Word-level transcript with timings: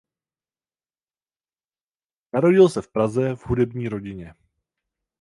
Narodil 2.33 2.69
se 2.69 2.81
v 2.81 2.87
Praze 2.91 3.35
v 3.35 3.47
hudební 3.47 3.87
rodině. 3.89 4.33